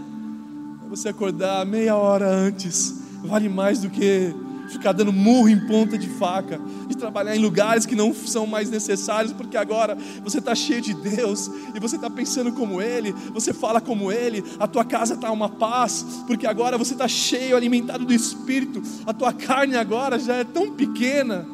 [0.85, 2.95] É você acordar meia hora antes.
[3.23, 4.33] Vale mais do que
[4.69, 8.69] ficar dando murro em ponta de faca, de trabalhar em lugares que não são mais
[8.69, 13.53] necessários, porque agora você está cheio de Deus e você está pensando como Ele, você
[13.53, 18.05] fala como Ele, a tua casa está uma paz, porque agora você está cheio, alimentado
[18.05, 21.45] do Espírito, a tua carne agora já é tão pequena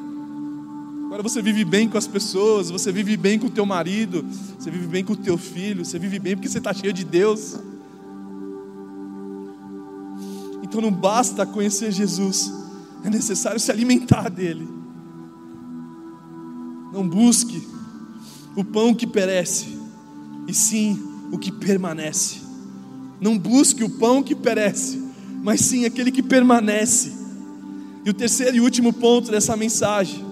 [1.12, 4.26] Agora você vive bem com as pessoas, você vive bem com o teu marido,
[4.58, 7.04] você vive bem com o teu filho, você vive bem porque você está cheio de
[7.04, 7.58] Deus.
[10.64, 12.50] Então não basta conhecer Jesus,
[13.04, 14.66] é necessário se alimentar dele.
[16.94, 17.62] Não busque
[18.56, 19.78] o pão que perece,
[20.48, 20.98] e sim
[21.30, 22.40] o que permanece.
[23.20, 25.04] Não busque o pão que perece,
[25.44, 27.12] mas sim aquele que permanece.
[28.06, 30.31] E o terceiro e último ponto dessa mensagem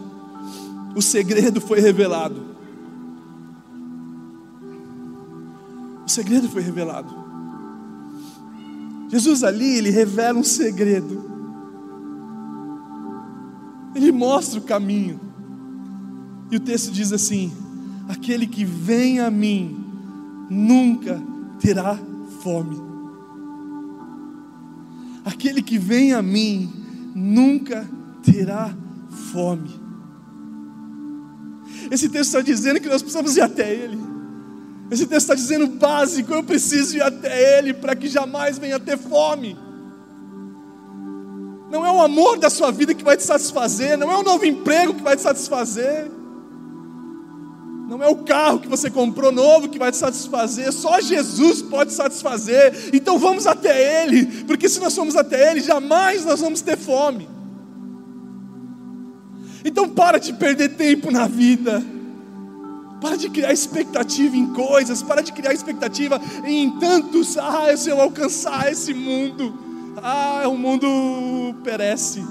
[0.95, 2.43] o segredo foi revelado.
[6.05, 7.13] O segredo foi revelado.
[9.09, 11.29] Jesus ali, ele revela um segredo.
[13.95, 15.19] Ele mostra o caminho.
[16.51, 17.51] E o texto diz assim:
[18.07, 19.83] Aquele que vem a mim
[20.49, 21.21] nunca
[21.59, 21.97] terá
[22.41, 22.77] fome.
[25.25, 26.71] Aquele que vem a mim
[27.13, 27.87] nunca
[28.23, 28.73] terá
[29.31, 29.78] fome.
[31.91, 33.99] Esse texto está dizendo que nós precisamos ir até Ele.
[34.91, 38.97] Esse texto está dizendo básico: eu preciso ir até Ele para que jamais venha ter
[38.97, 39.57] fome.
[41.71, 44.43] Não é o amor da sua vida que vai te satisfazer, não é o novo
[44.45, 46.09] emprego que vai te satisfazer,
[47.87, 51.93] não é o carro que você comprou novo que vai te satisfazer, só Jesus pode
[51.93, 52.89] satisfazer.
[52.91, 57.29] Então vamos até Ele, porque se nós formos até Ele, jamais nós vamos ter fome.
[59.69, 61.83] Então para de perder tempo na vida.
[62.99, 68.01] Para de criar expectativa em coisas, para de criar expectativa em tantos, ah, se eu
[68.01, 69.53] alcançar esse mundo,
[69.97, 70.87] ah, o mundo
[71.63, 72.25] perece.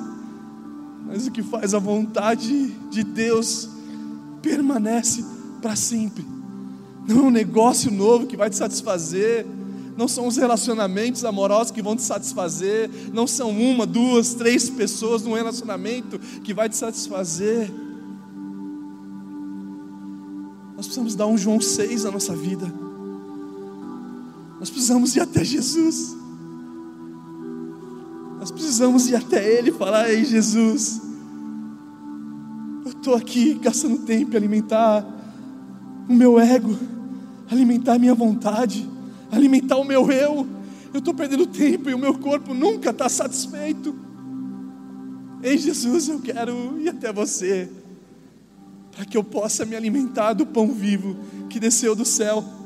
[1.06, 3.68] Mas o que faz a vontade de Deus
[4.42, 5.24] permanece
[5.62, 6.26] para sempre.
[7.06, 9.46] Não é um negócio novo que vai te satisfazer,
[9.98, 15.24] não são os relacionamentos amorosos que vão te satisfazer, não são uma, duas, três pessoas
[15.24, 17.68] num relacionamento que vai te satisfazer.
[20.76, 22.72] Nós precisamos dar um João 6 na nossa vida.
[24.60, 26.16] Nós precisamos ir até Jesus.
[28.38, 31.02] Nós precisamos ir até Ele e falar: Ei, Jesus,
[32.84, 35.04] eu estou aqui gastando tempo em alimentar
[36.08, 36.78] o meu ego,
[37.50, 38.88] alimentar a minha vontade
[39.30, 40.46] alimentar o meu eu.
[40.92, 43.94] Eu estou perdendo tempo e o meu corpo nunca está satisfeito.
[45.42, 47.70] Ei Jesus, eu quero ir até você,
[48.90, 51.16] para que eu possa me alimentar do pão vivo
[51.48, 52.57] que desceu do céu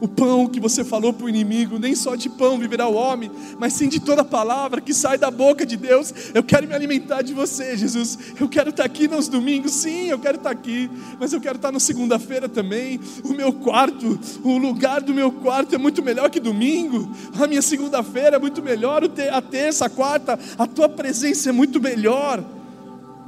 [0.00, 3.30] o pão que você falou para o inimigo, nem só de pão viverá o homem,
[3.58, 6.12] mas sim de toda palavra que sai da boca de Deus.
[6.34, 8.18] Eu quero me alimentar de você, Jesus.
[8.38, 11.72] Eu quero estar aqui nos domingos, sim, eu quero estar aqui, mas eu quero estar
[11.72, 13.00] na segunda-feira também.
[13.24, 17.10] O meu quarto, o lugar do meu quarto é muito melhor que domingo.
[17.40, 21.80] A minha segunda-feira é muito melhor, a terça, a quarta, a tua presença é muito
[21.80, 22.44] melhor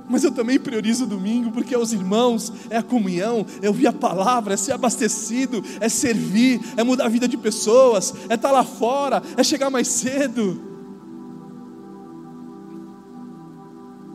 [0.09, 3.89] mas eu também priorizo o domingo, porque é os irmãos, é a comunhão, é ouvir
[3.89, 8.53] a palavra, é ser abastecido, é servir, é mudar a vida de pessoas, é estar
[8.53, 10.63] lá fora, é chegar mais cedo.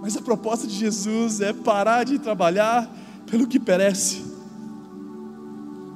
[0.01, 2.89] Mas a proposta de Jesus é parar de trabalhar
[3.29, 4.23] pelo que perece,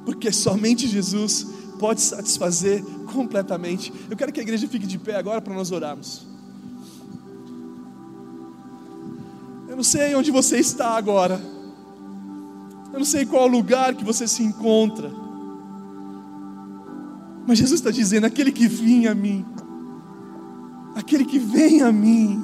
[0.04, 1.46] porque somente Jesus
[1.78, 2.82] pode satisfazer
[3.12, 3.92] completamente.
[4.08, 6.35] Eu quero que a igreja fique de pé agora para nós orarmos.
[9.76, 11.38] Eu não sei onde você está agora.
[12.90, 15.12] Eu não sei qual lugar que você se encontra.
[17.46, 19.44] Mas Jesus está dizendo: aquele que vem a mim,
[20.94, 22.40] aquele que vem a mim,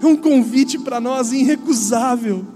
[0.00, 2.46] é um convite para nós irrecusável.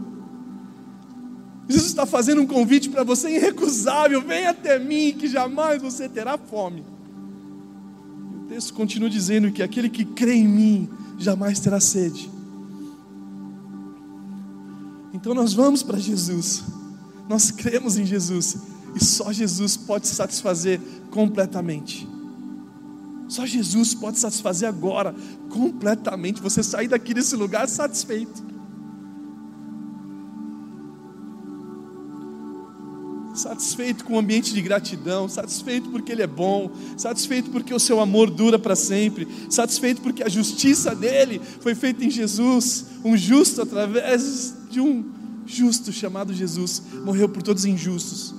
[1.68, 6.38] Jesus está fazendo um convite para você irrecusável: vem até mim, que jamais você terá
[6.38, 6.84] fome.
[8.36, 12.38] O texto continua dizendo que aquele que crê em mim jamais terá sede.
[15.20, 16.62] Então nós vamos para Jesus,
[17.28, 18.56] nós cremos em Jesus,
[18.94, 20.80] e só Jesus pode satisfazer
[21.10, 22.08] completamente.
[23.28, 25.14] Só Jesus pode satisfazer agora,
[25.50, 26.42] completamente.
[26.42, 28.50] Você sair daqui desse lugar satisfeito.
[33.32, 37.78] Satisfeito com o um ambiente de gratidão, satisfeito porque Ele é bom, satisfeito porque o
[37.78, 43.16] seu amor dura para sempre, satisfeito porque a justiça dele foi feita em Jesus, um
[43.16, 45.04] justo através de um
[45.44, 48.34] justo chamado Jesus, morreu por todos os injustos.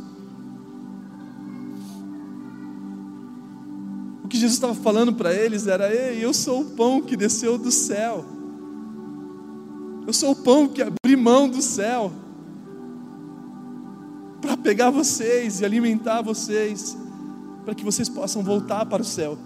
[4.23, 7.57] O que Jesus estava falando para eles era: Ei, eu sou o pão que desceu
[7.57, 8.25] do céu.
[10.07, 12.11] Eu sou o pão que abri mão do céu
[14.41, 16.97] para pegar vocês e alimentar vocês,
[17.63, 19.37] para que vocês possam voltar para o céu.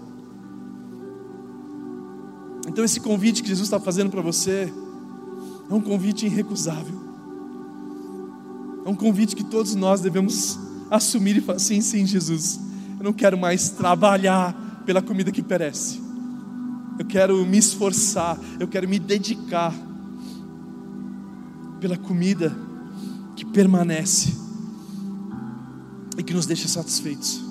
[2.66, 4.72] Então, esse convite que Jesus está fazendo para você,
[5.68, 6.94] é um convite irrecusável.
[8.84, 10.58] É um convite que todos nós devemos
[10.90, 12.60] assumir e falar: sim, sim, Jesus.
[12.98, 16.00] Eu não quero mais trabalhar pela comida que perece.
[16.98, 19.74] Eu quero me esforçar, eu quero me dedicar
[21.80, 22.56] pela comida
[23.34, 24.34] que permanece
[26.16, 27.45] e que nos deixa satisfeitos.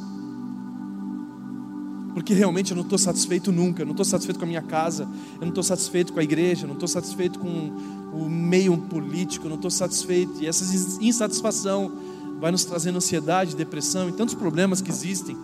[2.15, 5.03] Porque realmente eu não estou satisfeito nunca, eu não estou satisfeito com a minha casa,
[5.33, 7.49] eu não estou satisfeito com a igreja, eu não estou satisfeito com
[8.13, 10.41] o meio político, eu não estou satisfeito.
[10.41, 10.63] E essa
[11.01, 11.91] insatisfação
[12.39, 15.35] vai nos trazendo ansiedade, depressão e tantos problemas que existem.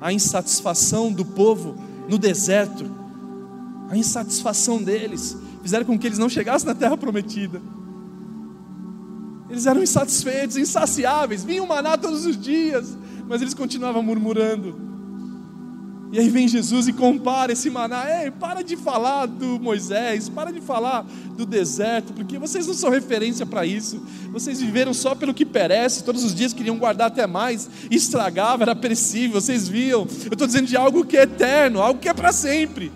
[0.00, 1.76] A insatisfação do povo
[2.08, 2.90] no deserto,
[3.90, 7.60] a insatisfação deles, fizeram com que eles não chegassem na terra prometida.
[9.50, 12.96] Eles eram insatisfeitos, insaciáveis, vinham maná todos os dias,
[13.28, 14.93] mas eles continuavam murmurando.
[16.14, 18.04] E aí vem Jesus e compara esse maná.
[18.08, 21.02] Ei, para de falar do Moisés, para de falar
[21.36, 24.00] do deserto, porque vocês não são referência para isso.
[24.30, 28.76] Vocês viveram só pelo que perece, todos os dias queriam guardar até mais, estragava, era
[28.76, 30.02] perecível, vocês viam.
[30.26, 32.92] Eu estou dizendo de algo que é eterno, algo que é para sempre.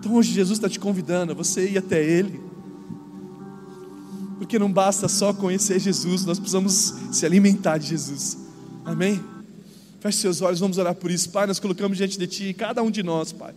[0.00, 2.40] Então hoje Jesus está te convidando a você ir até Ele.
[4.36, 8.36] Porque não basta só conhecer Jesus, nós precisamos se alimentar de Jesus.
[8.84, 9.22] Amém?
[10.02, 11.30] Feche seus olhos, vamos orar por isso.
[11.30, 13.54] Pai, nós colocamos diante de Ti, cada um de nós, Pai.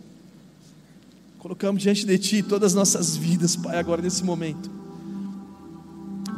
[1.40, 4.70] Colocamos diante de Ti todas as nossas vidas, Pai, agora nesse momento.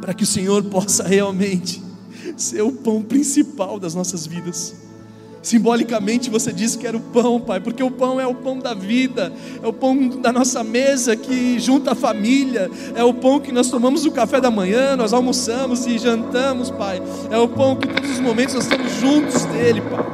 [0.01, 1.79] Para que o Senhor possa realmente
[2.35, 4.73] ser o pão principal das nossas vidas.
[5.41, 8.73] Simbolicamente você disse que era o pão, Pai, porque o pão é o pão da
[8.73, 9.31] vida,
[9.63, 13.69] é o pão da nossa mesa que junta a família, é o pão que nós
[13.69, 17.01] tomamos o café da manhã, nós almoçamos e jantamos, Pai.
[17.31, 20.05] É o pão que todos os momentos nós estamos juntos dele, Pai.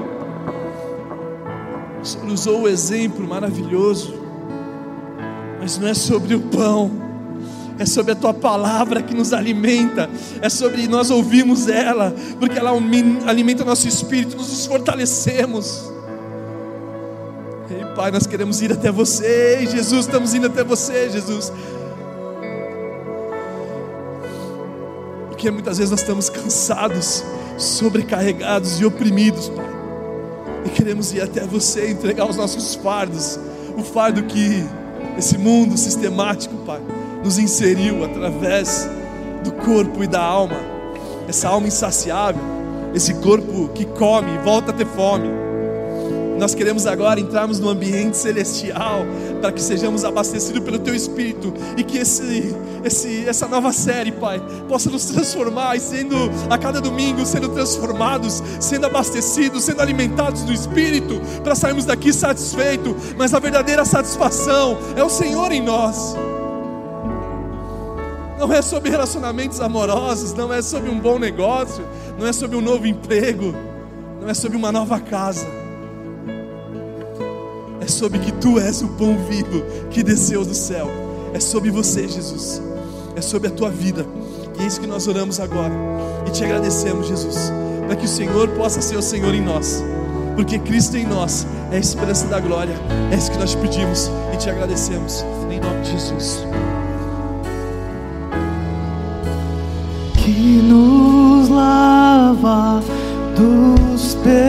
[2.01, 4.13] O Senhor usou o exemplo maravilhoso,
[5.59, 7.04] mas não é sobre o pão
[7.77, 10.09] é sobre a tua palavra que nos alimenta,
[10.41, 12.71] é sobre nós ouvirmos ela, porque ela
[13.25, 15.91] alimenta nosso espírito, nos fortalecemos.
[17.69, 21.51] Ei, Pai, nós queremos ir até você, Jesus, estamos indo até você, Jesus.
[25.29, 27.23] Porque muitas vezes nós estamos cansados,
[27.57, 29.65] sobrecarregados e oprimidos, Pai.
[30.65, 33.37] E queremos ir até você, entregar os nossos fardos,
[33.77, 34.65] o fardo que
[35.17, 36.81] esse mundo sistemático, Pai
[37.25, 38.87] nos inseriu através
[39.43, 40.59] do corpo e da alma,
[41.27, 42.41] essa alma insaciável,
[42.93, 45.27] esse corpo que come e volta a ter fome.
[46.37, 48.99] Nós queremos agora entrarmos no ambiente celestial
[49.41, 54.39] para que sejamos abastecidos pelo Teu Espírito e que esse, esse, essa nova série, Pai,
[54.67, 56.15] possa nos transformar sendo
[56.47, 62.93] a cada domingo sendo transformados, sendo abastecidos, sendo alimentados do Espírito para sairmos daqui satisfeitos.
[63.17, 66.15] Mas a verdadeira satisfação é o Senhor em nós
[68.37, 71.85] não é sobre relacionamentos amorosos, não é sobre um bom negócio,
[72.17, 73.53] não é sobre um novo emprego,
[74.21, 75.47] não é sobre uma nova casa.
[77.79, 79.61] É sobre que tu és o pão vivo
[79.91, 80.89] que desceu do céu.
[81.33, 82.61] É sobre você, Jesus.
[83.15, 84.05] É sobre a tua vida.
[84.57, 85.73] E é isso que nós oramos agora.
[86.27, 87.51] E te agradecemos, Jesus,
[87.85, 89.83] para que o Senhor possa ser o Senhor em nós.
[90.35, 92.75] Porque Cristo em nós é a esperança da glória.
[93.11, 95.23] É isso que nós pedimos e te agradecemos.
[95.51, 96.45] Em nome de Jesus.
[100.35, 102.81] Que nos lava
[103.37, 104.41] dos pecados,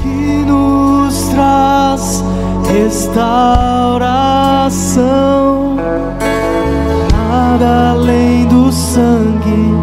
[0.00, 2.24] que nos traz
[2.68, 3.34] restauração.
[7.12, 9.74] Nada além do sangue,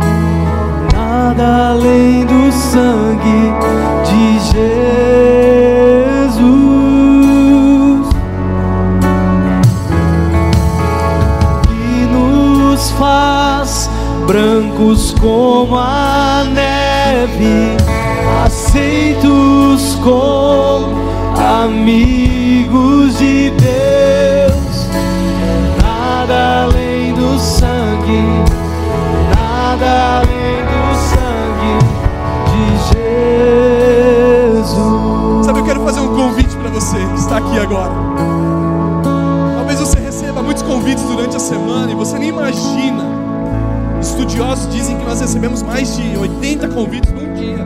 [0.93, 3.51] nada além do sangue
[4.05, 5.30] de Jesus.
[14.27, 17.75] Brancos como a neve,
[18.45, 20.95] aceitos como
[21.35, 24.87] amigos de Deus.
[25.81, 28.23] Nada além do sangue,
[29.35, 31.77] nada além do sangue
[32.51, 32.63] de
[34.53, 35.45] Jesus.
[35.45, 38.40] Sabe, eu quero fazer um convite para você está aqui agora.
[40.81, 43.03] Convites durante a semana e você nem imagina
[44.01, 47.63] Estudiosos dizem que nós recebemos mais de 80 convites num dia.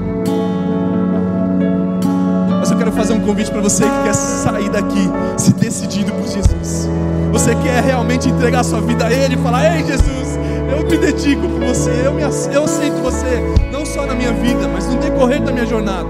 [2.60, 6.28] Mas eu quero fazer um convite para você que quer sair daqui se decidindo por
[6.28, 6.90] Jesus.
[7.32, 10.38] Você quer realmente entregar sua vida a Ele e falar: Ei, Jesus,
[10.70, 13.42] eu me dedico por você, eu, me, eu aceito você,
[13.72, 16.10] não só na minha vida, mas no decorrer da minha jornada.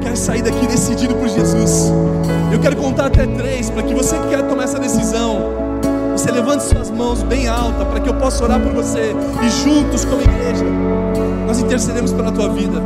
[0.00, 1.92] Quero sair daqui decidido por Jesus.
[2.50, 5.57] Eu quero contar até três para que você que quer tomar essa decisão
[6.18, 10.04] você levante suas mãos bem alta para que eu possa orar por você e juntos
[10.04, 10.64] como igreja
[11.46, 12.82] nós intercedemos pela tua vida.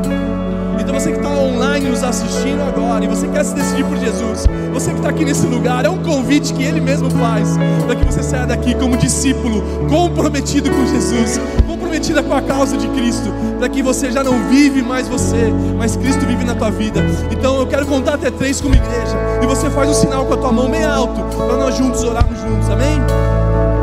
[0.83, 4.47] Então você que está online nos assistindo agora e você quer se decidir por Jesus,
[4.73, 7.57] você que está aqui nesse lugar, é um convite que Ele mesmo faz
[7.87, 12.89] para que você saia daqui como discípulo comprometido com Jesus, comprometida com a causa de
[12.89, 17.01] Cristo, para que você já não vive mais você, mas Cristo vive na tua vida.
[17.31, 20.37] Então eu quero contar até três como igreja e você faz um sinal com a
[20.37, 22.99] tua mão bem alto para nós juntos orarmos juntos, amém?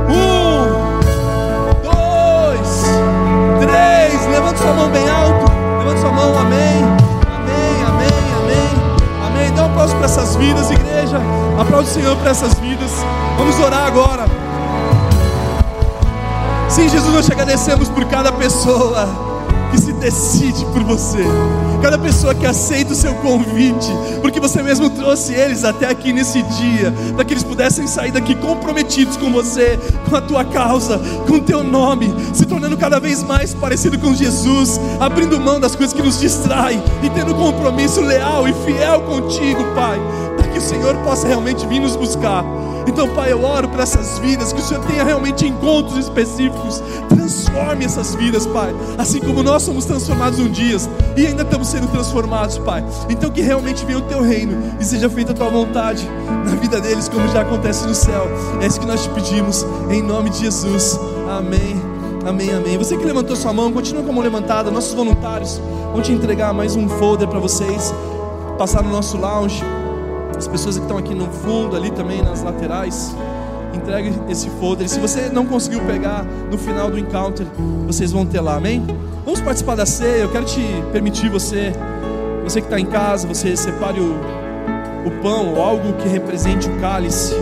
[0.10, 1.00] Um,
[1.82, 2.84] dois,
[3.62, 4.28] três.
[4.32, 5.52] Levanta sua mão bem alto.
[5.80, 6.89] Levanta sua mão, amém.
[10.00, 11.20] Para essas vidas, igreja.
[11.60, 12.90] Aplaude o Senhor para essas vidas.
[13.38, 14.26] Vamos orar agora.
[16.70, 19.29] Sim, Jesus, nós te agradecemos por cada pessoa
[19.72, 21.24] que se decide por você,
[21.82, 23.92] cada pessoa que aceita o seu convite,
[24.22, 28.36] porque você mesmo trouxe eles até aqui nesse dia, para que eles pudessem sair daqui
[28.36, 33.24] comprometidos com você, com a tua causa, com o teu nome, se tornando cada vez
[33.24, 38.48] mais parecido com Jesus, abrindo mão das coisas que nos distraem e tendo compromisso leal
[38.48, 40.00] e fiel contigo, Pai,
[40.38, 42.44] para que o Senhor possa realmente vir nos buscar.
[42.90, 47.86] Então, Pai, eu oro para essas vidas, que o Senhor tenha realmente encontros específicos, transforme
[47.86, 50.76] essas vidas, Pai, assim como nós somos transformados um dia
[51.16, 52.84] e ainda estamos sendo transformados, Pai.
[53.08, 56.10] Então, que realmente venha o Teu reino e seja feita a Tua vontade
[56.44, 58.28] na vida deles, como já acontece no céu.
[58.60, 61.00] É isso que nós te pedimos, em nome de Jesus.
[61.30, 61.80] Amém.
[62.26, 62.78] Amém, amém.
[62.78, 64.72] Você que levantou sua mão, continua com a mão levantada.
[64.72, 65.62] Nossos voluntários
[65.94, 67.94] vão te entregar mais um folder para vocês
[68.58, 69.64] passar no nosso lounge.
[70.40, 73.14] As pessoas que estão aqui no fundo, ali também nas laterais,
[73.74, 74.88] entregue esse folder.
[74.88, 77.46] Se você não conseguiu pegar no final do encounter,
[77.86, 78.88] vocês vão ter lá, amém?
[79.26, 80.22] Vamos participar da ceia.
[80.22, 80.62] Eu quero te
[80.94, 81.74] permitir você,
[82.42, 84.16] você que está em casa, você separe o,
[85.06, 87.36] o pão ou algo que represente o cálice,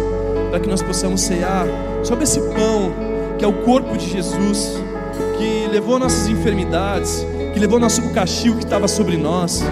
[0.49, 1.67] para que nós possamos cear
[2.03, 2.91] sobre esse pão
[3.37, 4.73] que é o corpo de Jesus,
[5.37, 7.23] que levou nossas enfermidades,
[7.53, 9.63] que levou nosso castigo que estava sobre nós,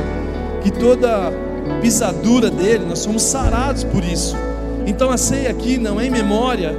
[0.62, 1.34] que toda
[1.82, 4.36] pisadura dele, nós somos sarados por isso.
[4.88, 6.76] Então a ceia aqui não é em memória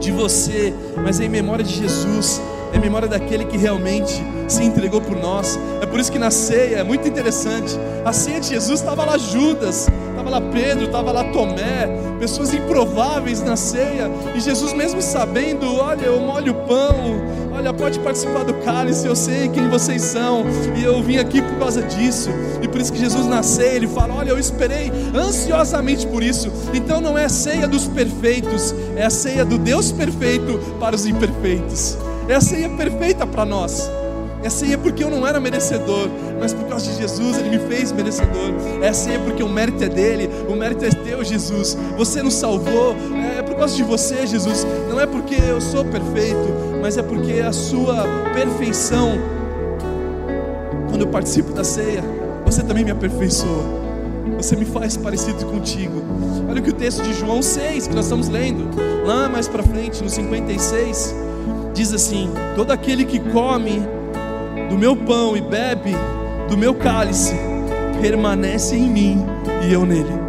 [0.00, 2.40] de você, mas é em memória de Jesus,
[2.72, 5.58] é em memória daquele que realmente se entregou por nós.
[5.80, 7.72] É por isso que na ceia é muito interessante.
[8.04, 11.88] A ceia de Jesus estava lá Judas, estava lá Pedro, estava lá Tomé,
[12.18, 14.10] pessoas improváveis na ceia.
[14.34, 17.20] E Jesus, mesmo sabendo, olha, eu molho o pão,
[17.52, 20.44] olha, pode participar do cálice, eu sei quem vocês são,
[20.76, 22.30] e eu vim aqui por causa disso.
[22.62, 26.50] E por isso que Jesus na ceia, ele fala: Olha, eu esperei ansiosamente por isso.
[26.72, 31.06] Então não é a ceia dos perfeitos, é a ceia do Deus perfeito para os
[31.06, 31.98] imperfeitos.
[32.28, 33.88] É a ceia perfeita para nós.
[34.46, 37.90] É ceia porque eu não era merecedor, mas por causa de Jesus ele me fez
[37.90, 38.54] merecedor.
[38.80, 41.76] É ceia porque o mérito é dele, o mérito é teu, Jesus.
[41.96, 42.94] Você nos salvou,
[43.36, 44.64] é por causa de você, Jesus.
[44.88, 46.46] Não é porque eu sou perfeito,
[46.80, 49.18] mas é porque a sua perfeição,
[50.90, 52.04] quando eu participo da ceia,
[52.44, 53.64] você também me aperfeiçoa.
[54.36, 56.04] Você me faz parecido contigo.
[56.48, 58.70] Olha o que o texto de João 6, que nós estamos lendo,
[59.04, 61.16] lá mais para frente, no 56,
[61.74, 63.95] diz assim: Todo aquele que come
[64.68, 65.94] do meu pão e bebe
[66.48, 67.34] do meu cálice,
[68.00, 69.26] permanece em mim
[69.66, 70.26] e eu nele.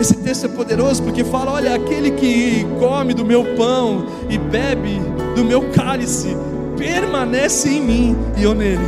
[0.00, 5.00] Esse texto é poderoso porque fala: olha, aquele que come do meu pão e bebe
[5.34, 6.36] do meu cálice,
[6.76, 8.86] permanece em mim e eu nele.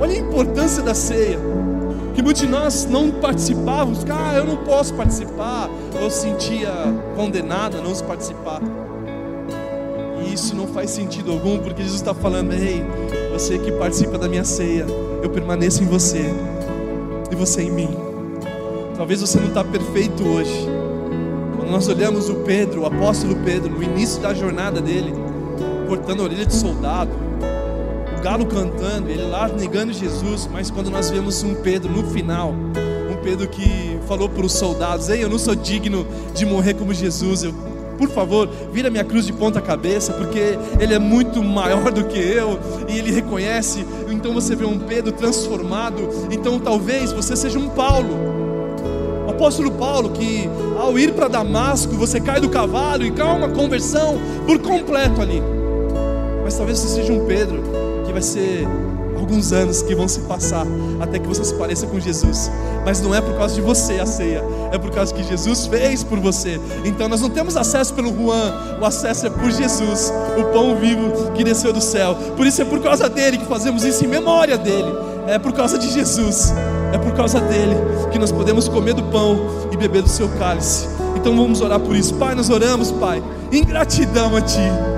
[0.00, 1.38] Olha a importância da ceia.
[2.14, 5.68] Que muitos de nós não participávamos, ah, eu não posso participar,
[6.00, 6.70] ou sentia
[7.16, 8.60] condenado a não participar
[10.34, 12.84] isso não faz sentido algum, porque Jesus está falando: Ei,
[13.32, 14.84] você que participa da minha ceia,
[15.22, 16.24] eu permaneço em você
[17.30, 17.96] e você em mim.
[18.96, 20.68] Talvez você não está perfeito hoje.
[21.56, 25.14] Quando nós olhamos o Pedro, o apóstolo Pedro, no início da jornada dele,
[25.88, 27.10] cortando a orelha de soldado,
[28.18, 32.52] o galo cantando, ele lá negando Jesus, mas quando nós vemos um Pedro no final,
[32.52, 36.92] um Pedro que falou para os soldados: Ei, eu não sou digno de morrer como
[36.92, 37.54] Jesus, eu
[37.98, 42.18] por favor, vira minha cruz de ponta cabeça, porque ele é muito maior do que
[42.18, 43.84] eu e ele reconhece.
[44.10, 46.08] Então você vê um Pedro transformado.
[46.30, 48.14] Então talvez você seja um Paulo.
[49.26, 53.48] O apóstolo Paulo, que ao ir para Damasco, você cai do cavalo e cai uma
[53.48, 55.42] conversão por completo ali.
[56.42, 57.62] Mas talvez você seja um Pedro
[58.04, 58.66] que vai ser
[59.16, 60.66] alguns anos que vão se passar
[61.00, 62.50] até que você se pareça com Jesus.
[62.84, 66.02] Mas não é por causa de você a ceia, é por causa que Jesus fez
[66.04, 66.60] por você.
[66.84, 71.32] Então nós não temos acesso pelo Juan, o acesso é por Jesus, o pão vivo
[71.32, 72.14] que desceu do céu.
[72.36, 74.92] Por isso é por causa dele que fazemos isso em memória dele.
[75.26, 76.52] É por causa de Jesus,
[76.92, 77.74] é por causa dele
[78.12, 79.38] que nós podemos comer do pão
[79.72, 80.86] e beber do seu cálice.
[81.16, 82.14] Então vamos orar por isso.
[82.14, 84.93] Pai, nós oramos, Pai, em gratidão a Ti.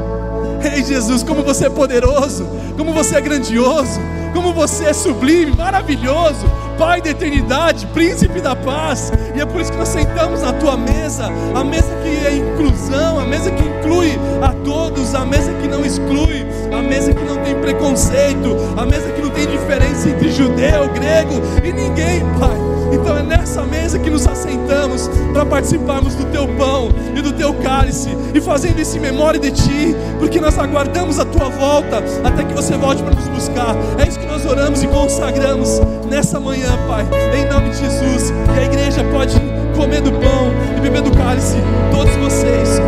[0.63, 2.47] Ei Jesus, como você é poderoso,
[2.77, 4.01] como você é grandioso,
[4.33, 6.47] como você é sublime, maravilhoso,
[6.79, 9.11] Pai da eternidade, príncipe da paz.
[9.35, 13.19] E é por isso que nós sentamos na tua mesa, a mesa que é inclusão,
[13.19, 17.39] a mesa que inclui a todos, a mesa que não exclui, a mesa que não
[17.39, 22.76] tem preconceito, a mesa que não tem diferença entre judeu, grego e ninguém, Pai.
[22.93, 27.55] Então é nessa mesa que nos assentamos para participarmos do teu pão e do teu
[27.55, 32.45] cálice e fazendo isso em memória de ti, porque nós aguardamos a tua volta até
[32.45, 33.75] que você volte para nos buscar.
[33.99, 38.33] É isso que nós oramos e consagramos nessa manhã, Pai, em nome de Jesus.
[38.55, 39.35] E a igreja pode
[39.77, 41.57] comer do pão e beber do cálice,
[41.93, 42.81] todos vocês